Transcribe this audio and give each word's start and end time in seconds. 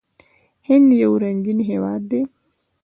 هند 0.67 0.87
یو 1.01 1.13
رنګین 1.23 1.59
هیواد 1.69 2.01
دی. 2.11 2.21